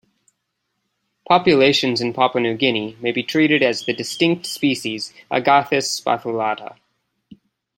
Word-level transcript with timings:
Populations 1.29 2.01
in 2.01 2.11
Papua 2.11 2.41
New 2.41 2.57
Guinea 2.57 2.97
may 3.01 3.11
be 3.11 3.21
treated 3.21 3.61
as 3.61 3.83
the 3.85 3.93
distinct 3.93 4.47
species 4.47 5.13
"Agathis 5.29 6.01
spathulata". 6.01 6.75